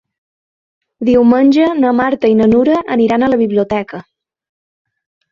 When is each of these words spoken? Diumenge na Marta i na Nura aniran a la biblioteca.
Diumenge 1.09 1.67
na 1.81 1.91
Marta 1.97 2.31
i 2.33 2.37
na 2.39 2.47
Nura 2.53 2.77
aniran 2.95 3.25
a 3.27 3.29
la 3.35 3.39
biblioteca. 3.43 4.01